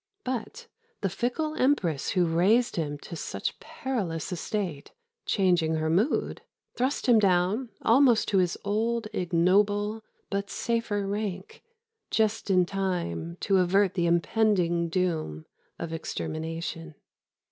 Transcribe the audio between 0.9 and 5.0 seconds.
the fickle empress who raised him to such perilous estate,